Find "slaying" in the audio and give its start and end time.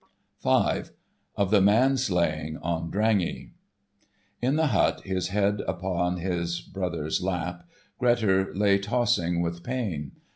1.95-2.57